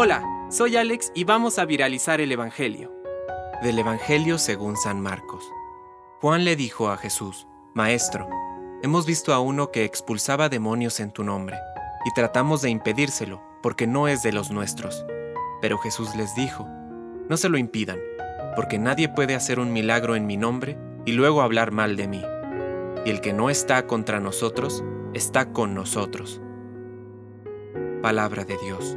[0.00, 2.92] Hola, soy Alex y vamos a viralizar el Evangelio.
[3.62, 5.42] Del Evangelio según San Marcos.
[6.20, 8.28] Juan le dijo a Jesús, Maestro,
[8.82, 11.56] hemos visto a uno que expulsaba demonios en tu nombre,
[12.04, 15.04] y tratamos de impedírselo, porque no es de los nuestros.
[15.60, 16.64] Pero Jesús les dijo,
[17.28, 17.98] No se lo impidan,
[18.54, 22.22] porque nadie puede hacer un milagro en mi nombre y luego hablar mal de mí.
[23.04, 26.40] Y el que no está contra nosotros, está con nosotros.
[28.00, 28.96] Palabra de Dios.